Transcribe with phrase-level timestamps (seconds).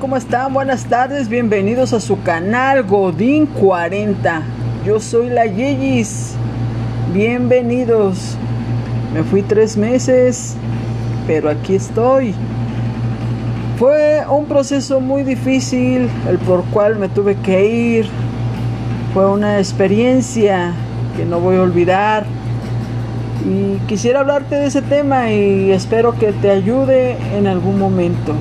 [0.00, 0.52] ¿cómo están?
[0.52, 4.42] Buenas tardes, bienvenidos a su canal Godín 40.
[4.84, 6.34] Yo soy la Yeyis.
[7.14, 8.36] Bienvenidos.
[9.14, 10.54] Me fui tres meses,
[11.26, 12.34] pero aquí estoy.
[13.78, 18.08] Fue un proceso muy difícil, el por cual me tuve que ir.
[19.14, 20.72] Fue una experiencia
[21.16, 22.26] que no voy a olvidar.
[23.46, 28.34] Y quisiera hablarte de ese tema y espero que te ayude en algún momento.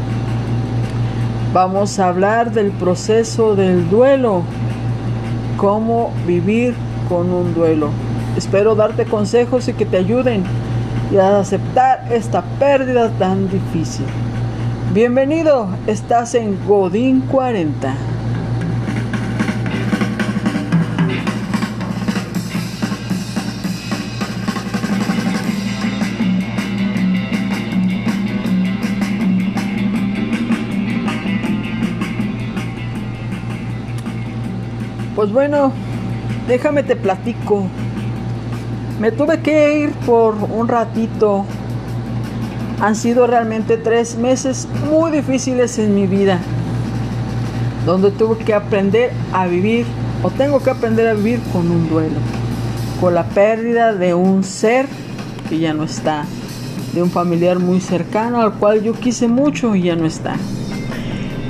[1.56, 4.44] Vamos a hablar del proceso del duelo,
[5.56, 6.76] cómo vivir
[7.08, 7.92] con un duelo.
[8.36, 10.44] Espero darte consejos y que te ayuden
[11.18, 14.06] a aceptar esta pérdida tan difícil.
[14.94, 18.15] Bienvenido, estás en Godín 40.
[35.26, 35.72] Pues bueno,
[36.48, 37.66] déjame te platico.
[39.00, 41.46] Me tuve que ir por un ratito.
[42.80, 46.38] Han sido realmente tres meses muy difíciles en mi vida.
[47.88, 49.88] Donde tuve que aprender a vivir
[50.22, 52.20] o tengo que aprender a vivir con un duelo.
[53.02, 54.86] Con la pérdida de un ser
[55.50, 56.26] que ya no está.
[56.94, 60.36] De un familiar muy cercano al cual yo quise mucho y ya no está.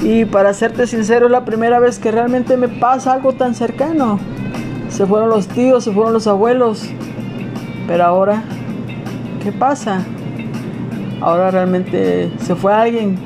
[0.05, 4.19] Y para serte sincero, es la primera vez que realmente me pasa algo tan cercano.
[4.87, 6.87] Se fueron los tíos, se fueron los abuelos.
[7.87, 8.43] Pero ahora,
[9.41, 10.03] ¿qué pasa?
[11.21, 13.17] Ahora realmente se fue alguien,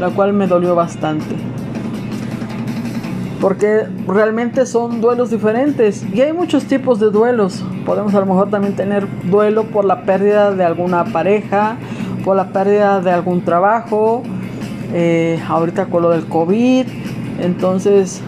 [0.00, 1.36] la cual me dolió bastante.
[3.38, 6.06] Porque realmente son duelos diferentes.
[6.10, 7.62] Y hay muchos tipos de duelos.
[7.84, 11.76] Podemos a lo mejor también tener duelo por la pérdida de alguna pareja,
[12.24, 14.22] por la pérdida de algún trabajo,
[14.96, 16.86] eh, ahorita con lo del COVID,
[17.40, 18.20] entonces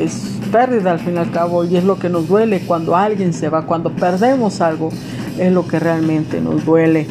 [0.00, 3.34] es pérdida al fin y al cabo y es lo que nos duele cuando alguien
[3.34, 4.90] se va, cuando perdemos algo,
[5.38, 7.06] es lo que realmente nos duele.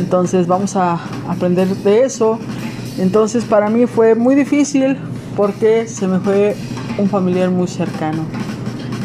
[0.00, 0.98] Entonces vamos a
[1.28, 2.40] aprender de eso.
[2.98, 4.96] Entonces para mí fue muy difícil
[5.36, 6.56] porque se me fue
[6.98, 8.24] un familiar muy cercano.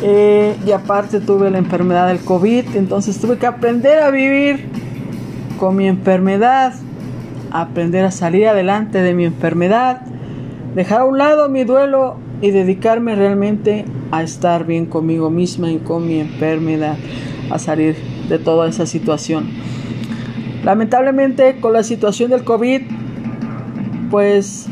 [0.01, 4.69] Eh, y aparte tuve la enfermedad del COVID, entonces tuve que aprender a vivir
[5.59, 6.73] con mi enfermedad
[7.61, 10.01] aprender a salir adelante de mi enfermedad,
[10.75, 15.77] dejar a un lado mi duelo y dedicarme realmente a estar bien conmigo misma y
[15.77, 16.97] con mi enfermedad,
[17.49, 17.95] a salir
[18.27, 19.47] de toda esa situación.
[20.63, 22.81] Lamentablemente con la situación del COVID,
[24.11, 24.67] pues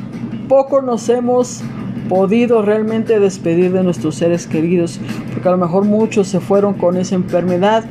[0.50, 1.62] poco nos hemos
[2.10, 5.00] podido realmente despedir de nuestros seres queridos,
[5.32, 7.86] porque a lo mejor muchos se fueron con esa enfermedad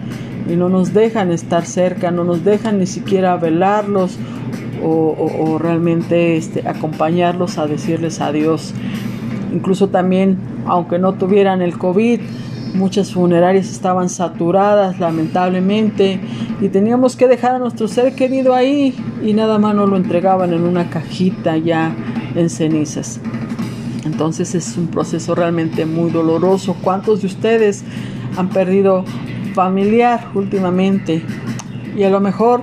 [0.51, 4.19] y no nos dejan estar cerca, no nos dejan ni siquiera velarlos
[4.83, 8.75] o, realmente este, acompañarlos a decirles adiós.
[9.53, 12.21] Incluso también, aunque no tuvieran el COVID,
[12.75, 16.21] muchas funerarias estaban saturadas lamentablemente
[16.61, 20.53] y teníamos que dejar a nuestro ser querido ahí y nada más nos lo entregaban
[20.55, 21.95] en una cajita ya
[22.35, 23.21] en cenizas.
[24.05, 26.77] Entonces es un proceso realmente muy doloroso.
[26.83, 27.85] ¿Cuántos de ustedes
[28.37, 29.05] han perdido
[29.55, 31.23] familiar últimamente?
[31.97, 32.63] Y a lo mejor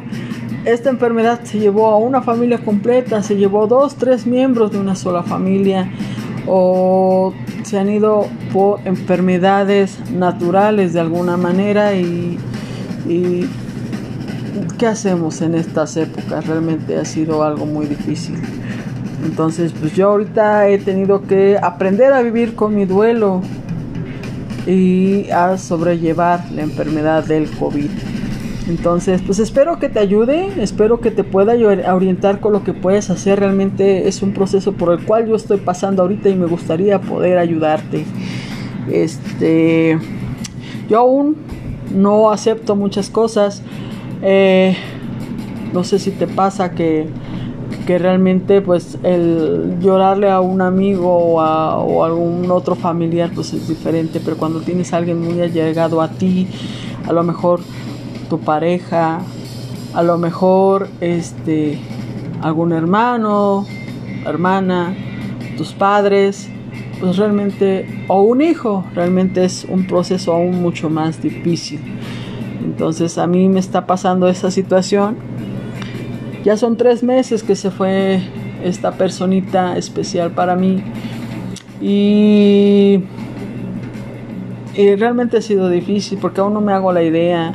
[0.74, 4.96] esta enfermedad se llevó a una familia completa, se llevó dos, tres miembros de una
[4.96, 5.92] sola familia
[6.48, 12.38] o se han ido por enfermedades naturales de alguna manera y,
[14.78, 16.48] ¿qué hacemos en estas épocas?
[16.48, 18.36] Realmente ha sido algo muy difícil.
[19.26, 23.42] Entonces, pues yo ahorita he tenido que aprender a vivir con mi duelo
[24.66, 27.90] y a sobrellevar la enfermedad del COVID.
[28.70, 31.54] Entonces, pues espero que te ayude, espero que te pueda
[31.92, 33.40] orientar con lo que puedes hacer.
[33.40, 37.40] Realmente es un proceso por el cual yo estoy pasando ahorita y me gustaría poder
[37.40, 38.06] ayudarte.
[38.92, 39.98] Este,
[40.88, 41.36] yo aún
[41.96, 43.64] no acepto muchas cosas.
[44.22, 44.78] Eh,
[45.74, 47.08] no sé si te pasa que,
[47.88, 53.52] que, realmente pues el llorarle a un amigo o a o algún otro familiar pues
[53.54, 56.48] es diferente, pero cuando tienes a alguien muy allegado a ti,
[57.08, 57.62] a lo mejor
[58.30, 59.20] tu pareja,
[59.94, 61.80] a lo mejor este
[62.42, 63.66] algún hermano,
[64.26, 64.96] hermana,
[65.58, 66.50] tus padres,
[67.00, 71.80] pues realmente o un hijo, realmente es un proceso aún mucho más difícil.
[72.64, 75.18] Entonces a mí me está pasando esa situación.
[76.44, 78.22] Ya son tres meses que se fue
[78.64, 80.82] esta personita especial para mí
[81.82, 83.04] y,
[84.76, 87.54] y realmente ha sido difícil porque aún no me hago la idea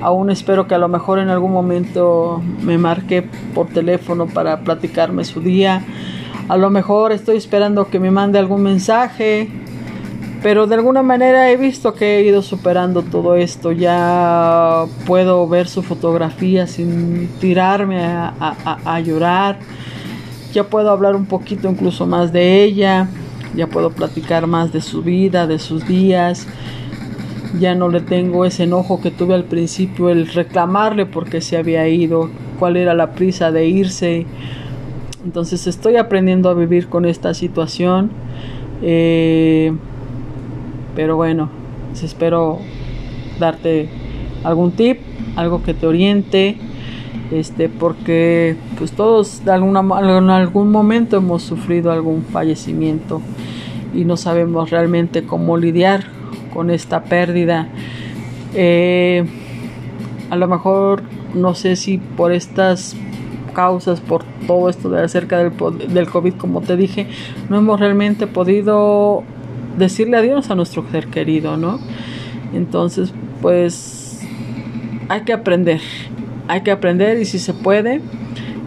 [0.00, 5.24] Aún espero que a lo mejor en algún momento me marque por teléfono para platicarme
[5.24, 5.84] su día.
[6.48, 9.48] A lo mejor estoy esperando que me mande algún mensaje,
[10.42, 13.72] pero de alguna manera he visto que he ido superando todo esto.
[13.72, 19.58] Ya puedo ver su fotografía sin tirarme a, llorar.
[20.52, 23.08] Ya puedo hablar un poquito incluso más de ella.
[23.56, 26.46] Ya puedo platicar más de su vida, de sus días.
[27.60, 31.88] Ya no le tengo ese enojo que tuve al principio, el reclamarle porque se había
[31.88, 34.26] ido, cuál era la prisa de irse.
[35.24, 38.10] Entonces estoy aprendiendo a vivir con esta situación.
[38.82, 39.72] Eh,
[40.96, 41.48] pero bueno,
[42.02, 42.58] espero
[43.38, 43.88] darte
[44.42, 44.98] algún tip,
[45.36, 46.56] algo que te oriente,
[47.30, 53.22] este, porque pues todos en algún momento hemos sufrido algún fallecimiento
[53.94, 56.13] y no sabemos realmente cómo lidiar
[56.54, 57.68] con esta pérdida.
[58.54, 59.24] Eh,
[60.30, 61.02] a lo mejor
[61.34, 62.96] no sé si por estas
[63.52, 65.52] causas, por todo esto de acerca del,
[65.92, 67.06] del COVID, como te dije,
[67.48, 69.22] no hemos realmente podido
[69.76, 71.78] decirle adiós a nuestro ser querido, ¿no?
[72.52, 73.12] Entonces,
[73.42, 74.20] pues
[75.08, 75.80] hay que aprender,
[76.48, 78.00] hay que aprender y si se puede,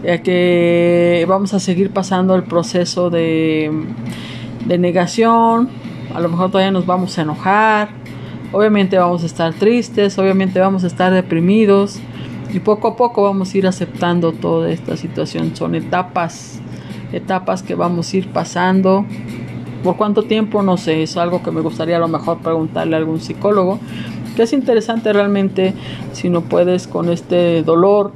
[0.04, 3.72] ya que vamos a seguir pasando el proceso de,
[4.66, 5.69] de negación,
[6.18, 7.90] a lo mejor todavía nos vamos a enojar,
[8.52, 12.00] obviamente vamos a estar tristes, obviamente vamos a estar deprimidos
[12.52, 15.56] y poco a poco vamos a ir aceptando toda esta situación.
[15.56, 16.60] Son etapas,
[17.12, 19.06] etapas que vamos a ir pasando
[19.84, 20.64] ¿Por cuánto tiempo?
[20.64, 23.80] No sé, es algo que me gustaría a lo mejor preguntarle a algún psicólogo.
[24.36, 25.74] Que es interesante realmente
[26.14, 28.12] si no puedes con este dolor,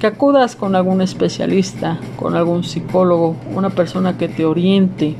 [0.00, 5.16] que acudas con algún especialista, con algún psicólogo, una persona que te oriente.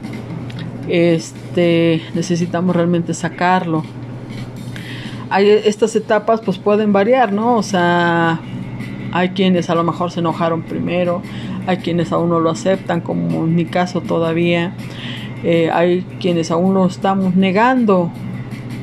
[0.89, 3.85] Este, necesitamos realmente sacarlo.
[5.31, 7.57] Hay estas etapas pues pueden variar, ¿no?
[7.57, 8.41] O sea,
[9.13, 11.23] hay quienes a lo mejor se enojaron primero,
[11.67, 14.75] hay quienes aún no lo aceptan, como en mi caso todavía.
[15.45, 18.11] Eh, hay quienes aún lo estamos negando,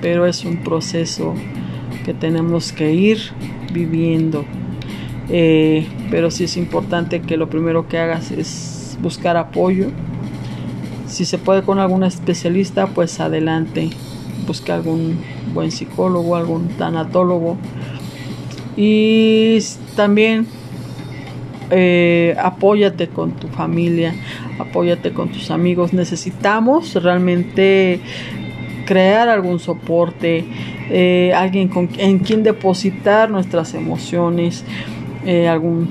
[0.02, 1.34] pero es un proceso
[2.06, 3.20] que tenemos que ir
[3.72, 4.46] viviendo.
[5.30, 9.88] Eh, pero sí es importante que lo primero que hagas es buscar apoyo.
[11.10, 13.90] Si se puede con algún especialista, pues adelante.
[14.46, 15.18] Busca algún
[15.54, 17.58] buen psicólogo, algún tanatólogo.
[18.78, 19.58] Y
[19.96, 20.48] también
[21.72, 24.14] eh, apóyate con tu familia,
[24.60, 25.94] apóyate con tus amigos.
[25.94, 28.00] Necesitamos realmente
[28.86, 30.46] crear algún soporte,
[30.92, 34.64] eh, alguien con, en quien depositar nuestras emociones,
[35.26, 35.90] eh, algún,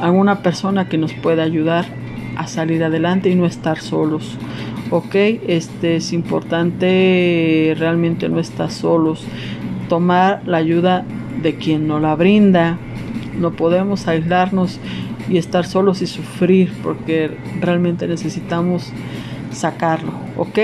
[0.00, 1.97] alguna persona que nos pueda ayudar
[2.38, 4.38] a salir adelante y no estar solos.
[4.90, 5.14] Ok,
[5.46, 9.24] este es importante realmente no estar solos,
[9.90, 11.04] tomar la ayuda
[11.42, 12.78] de quien nos la brinda,
[13.38, 14.80] no podemos aislarnos
[15.28, 18.90] y estar solos y sufrir porque realmente necesitamos
[19.52, 20.58] sacarlo, ¿ok?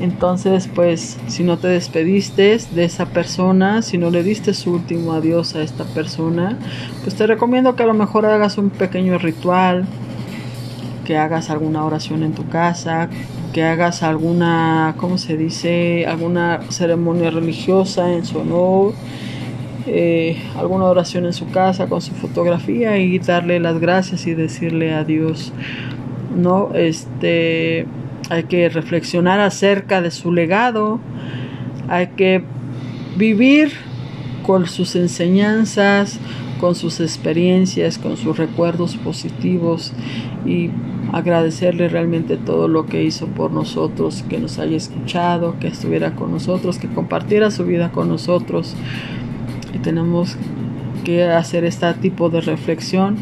[0.00, 5.12] Entonces, pues, si no te despediste de esa persona, si no le diste su último
[5.12, 6.58] adiós a esta persona,
[7.04, 9.86] pues te recomiendo que a lo mejor hagas un pequeño ritual,
[11.04, 13.08] que hagas alguna oración en tu casa,
[13.52, 16.06] que hagas alguna, ¿cómo se dice?
[16.06, 18.94] Alguna ceremonia religiosa en su honor
[19.86, 24.94] eh, alguna oración en su casa con su fotografía y darle las gracias y decirle
[24.94, 25.52] adiós.
[26.34, 27.86] No, este,
[28.30, 31.00] hay que reflexionar acerca de su legado,
[31.88, 32.42] hay que
[33.16, 33.72] vivir
[34.46, 36.18] con sus enseñanzas,
[36.60, 39.92] con sus experiencias, con sus recuerdos positivos
[40.46, 40.70] y
[41.12, 46.30] agradecerle realmente todo lo que hizo por nosotros, que nos haya escuchado, que estuviera con
[46.30, 48.74] nosotros, que compartiera su vida con nosotros
[49.74, 50.36] y tenemos
[51.04, 53.16] que hacer este tipo de reflexión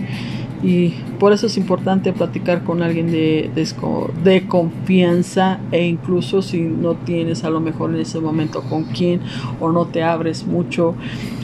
[0.62, 3.50] y por eso es importante platicar con alguien de,
[4.22, 9.20] de, confianza e incluso si no tienes a lo mejor en ese momento con quién
[9.60, 10.94] o no te abres mucho,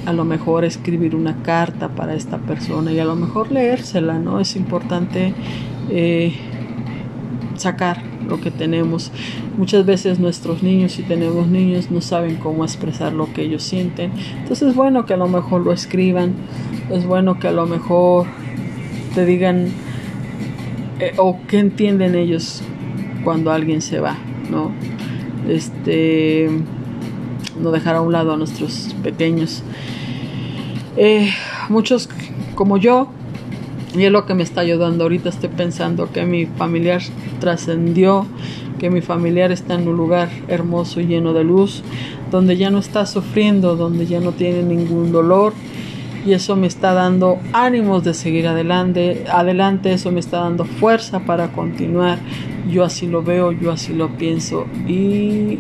[0.07, 4.39] a lo mejor escribir una carta para esta persona y a lo mejor leérsela, ¿no?
[4.39, 5.35] Es importante
[5.91, 6.35] eh,
[7.57, 9.11] sacar lo que tenemos.
[9.57, 14.13] Muchas veces nuestros niños, si tenemos niños, no saben cómo expresar lo que ellos sienten.
[14.39, 16.35] Entonces es bueno que a lo mejor lo escriban,
[16.91, 18.27] es bueno que a lo mejor
[19.15, 19.69] te digan
[21.01, 22.63] eh, o que entienden ellos
[23.25, 24.17] cuando alguien se va,
[24.51, 24.71] ¿no?
[25.49, 26.49] Este,
[27.61, 29.63] no dejar a un lado a nuestros pequeños.
[30.97, 31.31] Eh,
[31.69, 32.09] muchos
[32.55, 33.09] como yo
[33.95, 35.29] y es lo que me está ayudando ahorita.
[35.29, 37.03] Estoy pensando que mi familiar
[37.41, 38.27] trascendió,
[38.79, 41.83] que mi familiar está en un lugar hermoso y lleno de luz,
[42.31, 45.53] donde ya no está sufriendo, donde ya no tiene ningún dolor
[46.27, 51.21] y eso me está dando ánimos de seguir adelante, adelante, eso me está dando fuerza
[51.21, 52.19] para continuar.
[52.71, 55.59] Yo así lo veo, yo así lo pienso y,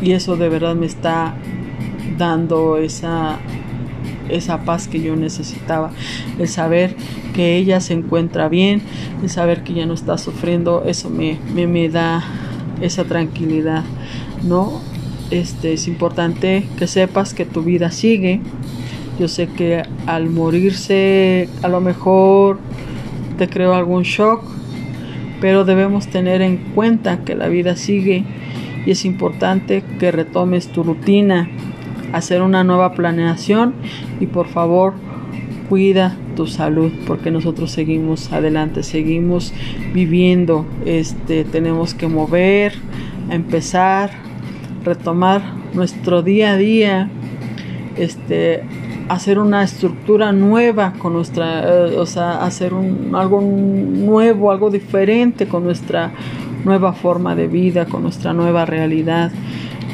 [0.00, 1.34] y eso de verdad me está
[2.16, 3.38] dando esa
[4.30, 5.90] esa paz que yo necesitaba,
[6.38, 6.96] el saber
[7.34, 8.82] que ella se encuentra bien,
[9.22, 12.22] el saber que ella no está sufriendo, eso me, me, me da
[12.80, 13.84] esa tranquilidad,
[14.42, 14.80] ¿no?
[15.30, 18.40] Este, es importante que sepas que tu vida sigue.
[19.18, 22.58] Yo sé que al morirse a lo mejor
[23.38, 24.42] te creo algún shock,
[25.40, 28.24] pero debemos tener en cuenta que la vida sigue
[28.86, 31.48] y es importante que retomes tu rutina,
[32.12, 33.74] hacer una nueva planeación
[34.20, 34.94] y por favor
[35.68, 39.52] cuida tu salud porque nosotros seguimos adelante, seguimos
[39.94, 42.74] viviendo, este tenemos que mover,
[43.30, 44.10] empezar,
[44.84, 47.08] retomar nuestro día a día,
[47.96, 48.64] este
[49.10, 55.48] hacer una estructura nueva con nuestra, eh, o sea, hacer un, algo nuevo, algo diferente
[55.48, 56.12] con nuestra
[56.64, 59.32] nueva forma de vida, con nuestra nueva realidad.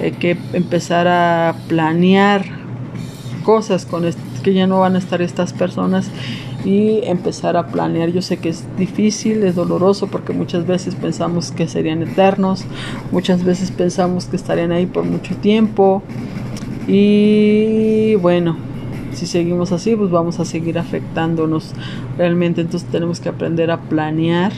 [0.00, 2.44] Hay que empezar a planear
[3.44, 4.04] cosas con
[4.42, 6.10] que ya no van a estar estas personas
[6.64, 8.10] y empezar a planear.
[8.10, 12.64] Yo sé que es difícil, es doloroso porque muchas veces pensamos que serían eternos,
[13.12, 16.02] muchas veces pensamos que estarían ahí por mucho tiempo
[16.86, 18.56] y bueno,
[19.12, 21.72] si seguimos así, pues vamos a seguir afectándonos
[22.18, 22.60] realmente.
[22.60, 24.52] Entonces tenemos que aprender a planear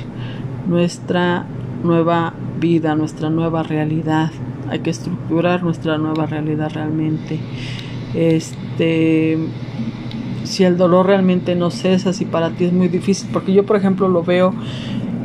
[0.67, 1.47] nuestra
[1.83, 4.31] nueva vida, nuestra nueva realidad
[4.71, 7.39] hay que estructurar nuestra nueva realidad realmente.
[8.15, 9.39] Este,
[10.45, 13.77] si el dolor realmente no cesa, si para ti es muy difícil, porque yo por
[13.77, 14.53] ejemplo lo veo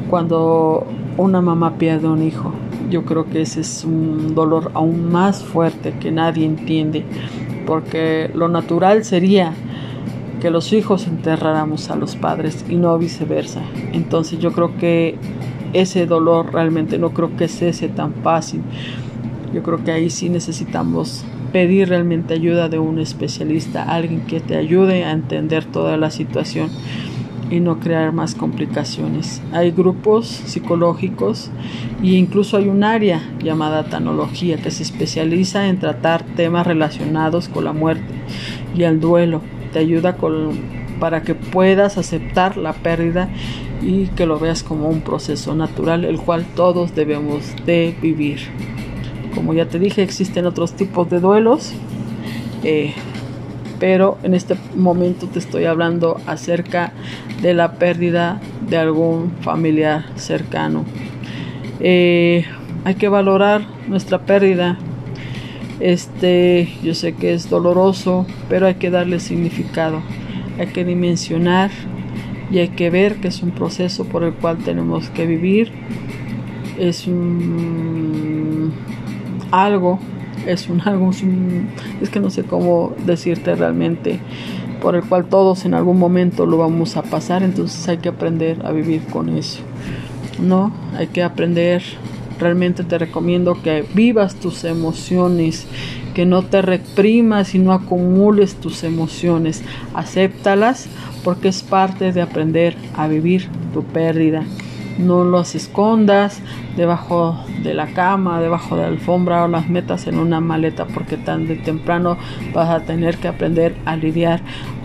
[0.09, 0.85] cuando
[1.17, 2.53] una mamá pierde un hijo.
[2.89, 7.05] Yo creo que ese es un dolor aún más fuerte que nadie entiende,
[7.65, 9.53] porque lo natural sería
[10.41, 13.62] que los hijos enterráramos a los padres y no viceversa.
[13.93, 15.15] Entonces yo creo que
[15.71, 18.62] ese dolor realmente no creo que cese tan fácil.
[19.53, 24.57] Yo creo que ahí sí necesitamos pedir realmente ayuda de un especialista, alguien que te
[24.57, 26.69] ayude a entender toda la situación
[27.51, 29.41] y no crear más complicaciones.
[29.51, 31.51] Hay grupos psicológicos
[32.01, 37.65] e incluso hay un área llamada tanología que se especializa en tratar temas relacionados con
[37.65, 38.13] la muerte
[38.75, 39.41] y el duelo.
[39.72, 40.53] Te ayuda con,
[41.00, 43.29] para que puedas aceptar la pérdida
[43.83, 48.39] y que lo veas como un proceso natural el cual todos debemos de vivir.
[49.35, 51.73] Como ya te dije, existen otros tipos de duelos,
[52.63, 52.93] eh,
[53.79, 56.93] pero en este momento te estoy hablando acerca
[57.41, 60.85] de la pérdida de algún familiar cercano.
[61.79, 62.45] Eh,
[62.85, 64.77] hay que valorar nuestra pérdida.
[65.79, 70.01] Este, yo sé que es doloroso, pero hay que darle significado.
[70.59, 71.71] Hay que dimensionar
[72.51, 75.71] y hay que ver que es un proceso por el cual tenemos que vivir.
[76.77, 78.32] Es un
[79.53, 80.00] algo,
[80.48, 81.12] es un algo,
[82.01, 84.19] es, que no sé cómo decirte realmente,
[84.81, 88.65] por el cual todos en algún momento lo vamos a pasar, entonces hay que aprender
[88.65, 89.62] a vivir con eso,
[90.41, 90.74] ¿no?
[90.98, 91.83] Hay que aprender,
[92.39, 95.67] realmente te recomiendo que vivas tus emociones,
[96.13, 100.88] que no te reprimas y no acumules tus emociones, acéptalas
[101.24, 104.43] porque es parte de aprender a vivir tu pérdida
[104.97, 106.41] no los escondas
[106.75, 111.17] debajo de la cama, debajo de la alfombra o las metas en una maleta porque
[111.17, 112.17] tan de temprano
[112.53, 114.41] vas a tener que aprender a lidiar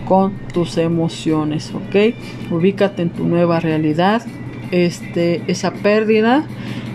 [0.07, 2.15] con tus emociones, ¿ok?
[2.51, 4.23] Ubícate en tu nueva realidad,
[4.71, 6.45] este, esa pérdida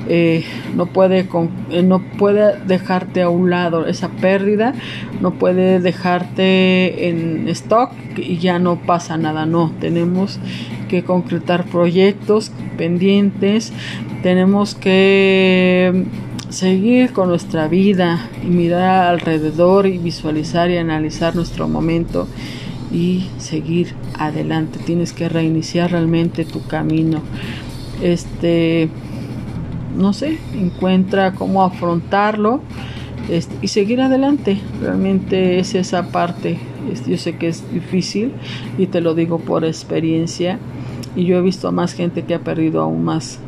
[0.08, 0.44] eh,
[0.76, 1.26] no puede
[1.70, 4.74] eh, no puede dejarte a un lado esa pérdida
[5.20, 9.46] no puede dejarte en stock y ya no pasa nada.
[9.46, 10.38] No tenemos
[10.88, 13.72] que concretar proyectos pendientes
[14.24, 16.06] tenemos que
[16.48, 22.26] seguir con nuestra vida y mirar alrededor y visualizar y analizar nuestro momento
[22.90, 24.78] y seguir adelante.
[24.78, 27.20] Tienes que reiniciar realmente tu camino.
[28.02, 28.88] Este
[29.96, 32.60] no sé, encuentra cómo afrontarlo
[33.28, 34.58] este, y seguir adelante.
[34.80, 36.58] Realmente es esa parte.
[37.06, 38.32] yo sé que es difícil
[38.78, 40.58] y te lo digo por experiencia.
[41.16, 43.38] Y yo he visto a más gente que ha perdido aún más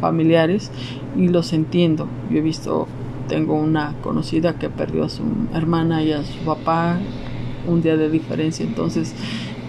[0.00, 0.70] familiares
[1.16, 2.08] y los entiendo.
[2.30, 2.86] Yo he visto,
[3.28, 6.98] tengo una conocida que perdió a su hermana y a su papá
[7.66, 8.64] un día de diferencia.
[8.64, 9.14] Entonces,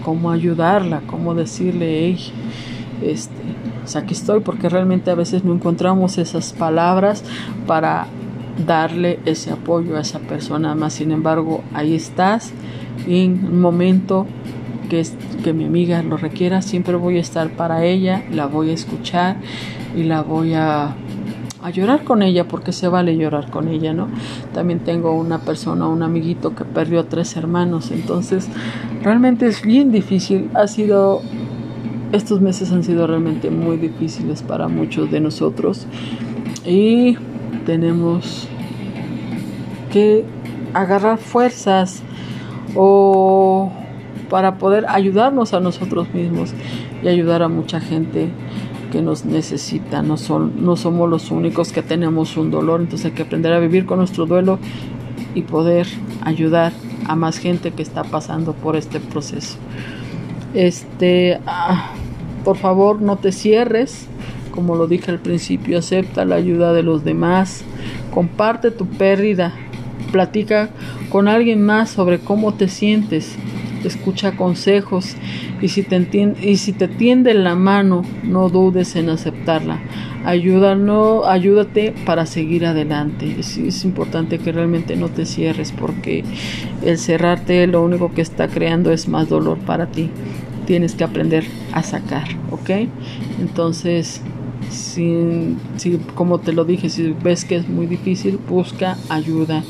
[0.05, 1.01] ¿cómo ayudarla?
[1.07, 2.17] ¿Cómo decirle, hey,
[3.01, 3.38] este,
[3.95, 7.23] aquí estoy, porque realmente a veces no encontramos esas palabras
[7.67, 8.07] para
[8.65, 10.93] darle ese apoyo a esa persona, más.
[10.93, 12.51] Sin embargo, ahí estás
[13.07, 14.27] en un momento
[14.89, 15.05] que,
[15.43, 19.37] que mi amiga lo requiera, siempre voy a estar para ella, la voy a escuchar
[19.95, 20.95] y la voy a
[21.61, 24.07] a llorar con ella porque se vale llorar con ella, ¿no?
[24.53, 28.47] También tengo una persona, un amiguito que perdió a tres hermanos, entonces
[29.03, 31.21] realmente es bien difícil, ha sido,
[32.11, 35.85] estos meses han sido realmente muy difíciles para muchos de nosotros.
[36.65, 37.17] Y
[37.65, 38.47] tenemos
[39.91, 40.25] que
[40.73, 42.01] agarrar fuerzas
[42.75, 43.71] o
[44.29, 46.53] para poder ayudarnos a nosotros mismos
[47.03, 48.29] y ayudar a mucha gente
[48.91, 53.11] que nos necesita, no, son, no somos los únicos que tenemos un dolor, entonces hay
[53.11, 54.59] que aprender a vivir con nuestro duelo
[55.35, 55.87] y poder
[56.21, 56.73] ayudar
[57.07, 59.57] a más gente que está pasando por este proceso.
[60.53, 61.93] Este, ah,
[62.43, 64.07] por favor, no te cierres,
[64.51, 67.63] como lo dije al principio, acepta la ayuda de los demás,
[68.13, 69.53] comparte tu pérdida,
[70.11, 70.69] platica
[71.09, 73.35] con alguien más sobre cómo te sientes.
[73.83, 75.15] Escucha consejos
[75.61, 79.79] y si te, y si te tiende la mano, no dudes en aceptarla.
[80.25, 83.35] Ayúdalo, ayúdate para seguir adelante.
[83.39, 86.23] Es, es importante que realmente no te cierres porque
[86.83, 90.09] el cerrarte lo único que está creando es más dolor para ti.
[90.65, 92.87] Tienes que aprender a sacar, ¿ok?
[93.39, 94.21] Entonces,
[94.69, 99.63] si, si, como te lo dije, si ves que es muy difícil, busca ayuda.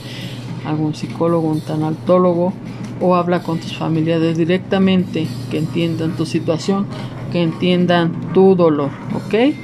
[0.66, 2.54] Algún psicólogo, un tanatólogo
[3.02, 6.86] o habla con tus familiares directamente, que entiendan tu situación,
[7.32, 9.56] que entiendan tu dolor, ¿ok?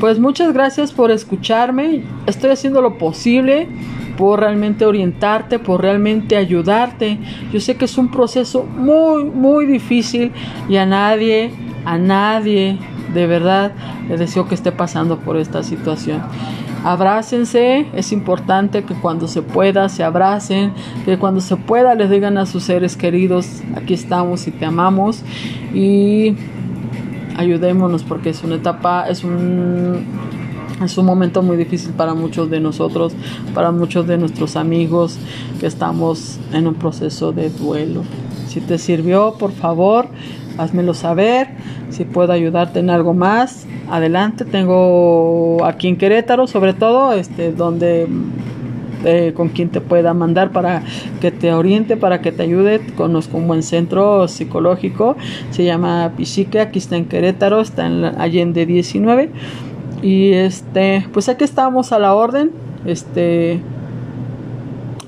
[0.00, 2.02] Pues muchas gracias por escucharme.
[2.26, 3.68] Estoy haciendo lo posible
[4.16, 7.18] por realmente orientarte, por realmente ayudarte.
[7.52, 10.32] Yo sé que es un proceso muy, muy difícil
[10.68, 11.50] y a nadie,
[11.84, 12.78] a nadie
[13.12, 13.72] de verdad
[14.08, 16.22] le deseo que esté pasando por esta situación.
[16.84, 20.72] Abrácense, es importante que cuando se pueda se abracen,
[21.06, 25.22] que cuando se pueda les digan a sus seres queridos, aquí estamos y te amamos
[25.72, 26.36] y
[27.38, 30.04] ayudémonos porque es una etapa, es un
[30.84, 33.14] es un momento muy difícil para muchos de nosotros,
[33.54, 35.16] para muchos de nuestros amigos
[35.60, 38.02] que estamos en un proceso de duelo.
[38.48, 40.08] Si te sirvió, por favor,
[40.58, 41.48] házmelo saber.
[41.94, 44.44] Si puedo ayudarte en algo más, adelante.
[44.44, 48.08] Tengo aquí en Querétaro, sobre todo, este, donde
[49.04, 50.82] eh, con quien te pueda mandar para
[51.20, 52.80] que te oriente, para que te ayude.
[52.96, 55.14] Conozco un buen centro psicológico,
[55.52, 59.30] se llama Pichique, aquí está en Querétaro, está en Allende 19.
[60.02, 62.50] Y este, pues aquí estamos a la orden.
[62.84, 63.60] Este,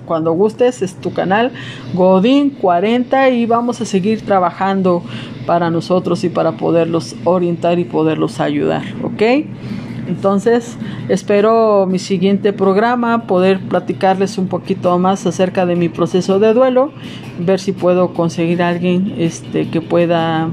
[0.07, 1.51] cuando gustes, es tu canal
[1.93, 5.03] Godín 40 y vamos a seguir trabajando
[5.47, 9.23] para nosotros y para poderlos orientar y poderlos ayudar, ¿ok?
[10.09, 10.77] Entonces,
[11.09, 16.93] espero mi siguiente programa poder platicarles un poquito más acerca de mi proceso de duelo,
[17.41, 20.49] ver si puedo conseguir a alguien este que pueda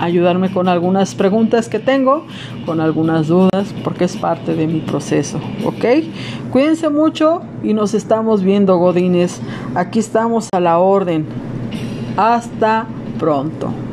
[0.00, 2.26] ayudarme con algunas preguntas que tengo,
[2.66, 5.84] con algunas dudas, porque es parte de mi proceso, ¿ok?
[6.50, 9.40] Cuídense mucho y nos estamos viendo, Godines.
[9.74, 11.26] Aquí estamos a la orden.
[12.16, 12.86] Hasta
[13.18, 13.85] pronto.